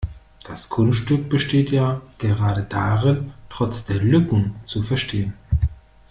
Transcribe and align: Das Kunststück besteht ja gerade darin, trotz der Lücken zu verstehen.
Das 0.45 0.67
Kunststück 0.67 1.29
besteht 1.29 1.69
ja 1.69 2.01
gerade 2.17 2.63
darin, 2.63 3.33
trotz 3.51 3.85
der 3.85 3.97
Lücken 3.97 4.55
zu 4.65 4.81
verstehen. 4.81 5.35